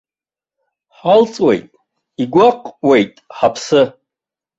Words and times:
Ҳалҵуеит, 0.97 1.65
игәаҟуеит 2.21 3.13
ҳаԥсы. 3.37 3.81